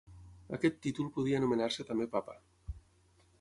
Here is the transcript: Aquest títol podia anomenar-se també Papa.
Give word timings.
Aquest 0.57 0.79
títol 0.85 1.11
podia 1.17 1.41
anomenar-se 1.41 1.85
també 1.91 2.09
Papa. 2.17 2.39